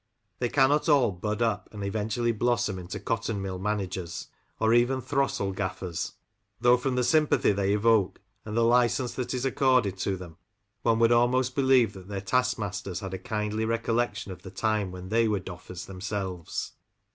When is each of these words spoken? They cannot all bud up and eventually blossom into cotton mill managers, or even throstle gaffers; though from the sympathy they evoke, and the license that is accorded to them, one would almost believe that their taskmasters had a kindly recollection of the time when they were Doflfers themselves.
They 0.39 0.49
cannot 0.49 0.89
all 0.89 1.11
bud 1.11 1.43
up 1.43 1.69
and 1.71 1.83
eventually 1.85 2.31
blossom 2.31 2.79
into 2.79 2.99
cotton 2.99 3.39
mill 3.39 3.59
managers, 3.59 4.29
or 4.59 4.73
even 4.73 4.99
throstle 4.99 5.51
gaffers; 5.51 6.13
though 6.59 6.75
from 6.77 6.95
the 6.95 7.03
sympathy 7.03 7.51
they 7.51 7.73
evoke, 7.75 8.19
and 8.43 8.57
the 8.57 8.63
license 8.63 9.13
that 9.13 9.31
is 9.35 9.45
accorded 9.45 9.97
to 9.99 10.17
them, 10.17 10.37
one 10.81 10.97
would 10.97 11.11
almost 11.11 11.53
believe 11.53 11.93
that 11.93 12.07
their 12.07 12.19
taskmasters 12.19 13.01
had 13.01 13.13
a 13.13 13.19
kindly 13.19 13.63
recollection 13.63 14.31
of 14.31 14.41
the 14.41 14.49
time 14.49 14.91
when 14.91 15.09
they 15.09 15.27
were 15.27 15.39
Doflfers 15.39 15.85
themselves. 15.85 16.71